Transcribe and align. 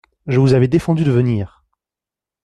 Je 0.25 0.39
vous 0.39 0.53
avais 0.55 0.67
défendu 0.67 1.03
de 1.03 1.11
venir! 1.11 1.63